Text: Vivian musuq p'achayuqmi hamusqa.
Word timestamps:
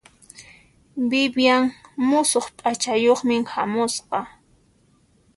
Vivian 1.09 1.63
musuq 2.07 2.47
p'achayuqmi 2.57 3.35
hamusqa. 3.53 4.19